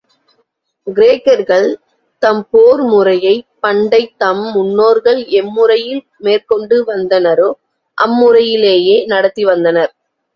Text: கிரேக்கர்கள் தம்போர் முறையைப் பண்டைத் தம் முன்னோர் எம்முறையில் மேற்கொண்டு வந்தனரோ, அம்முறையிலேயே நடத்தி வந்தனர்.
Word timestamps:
கிரேக்கர்கள் 0.87 1.67
தம்போர் 2.23 2.81
முறையைப் 2.87 3.49
பண்டைத் 3.61 4.15
தம் 4.17 4.41
முன்னோர் 4.53 4.99
எம்முறையில் 5.35 6.01
மேற்கொண்டு 6.19 6.79
வந்தனரோ, 6.87 7.49
அம்முறையிலேயே 7.97 8.97
நடத்தி 9.05 9.45
வந்தனர். 9.45 9.93